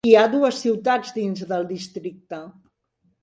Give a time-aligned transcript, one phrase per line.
[0.09, 2.39] Hi ha dues ciutats dins del districte.